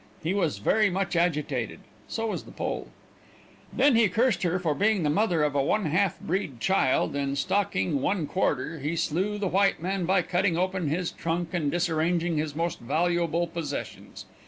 He 0.23 0.33
was 0.33 0.57
very 0.57 0.89
much 0.89 1.15
agitated. 1.15 1.81
So 2.07 2.25
was 2.31 2.45
the 2.45 2.51
pole. 2.51 2.87
Then 3.71 3.95
he 3.95 4.09
cursed 4.09 4.41
her 4.41 4.57
for 4.57 4.73
being 4.73 5.03
the 5.03 5.11
mother 5.11 5.43
of 5.43 5.53
a 5.53 5.59
1/2 5.61 6.21
breed 6.21 6.59
child, 6.59 7.15
and 7.15 7.37
stalking 7.37 7.99
1/4 8.01 8.81
he 8.81 8.95
slew 8.95 9.37
the 9.37 9.47
white 9.47 9.79
man 9.79 10.05
by 10.05 10.23
cutting 10.23 10.57
open 10.57 10.87
his 10.87 11.11
trunk 11.11 11.53
and 11.53 11.69
disarranging 11.69 12.37
his 12.37 12.55
most 12.55 12.79
valuable 12.79 13.45
possessions. 13.45 14.25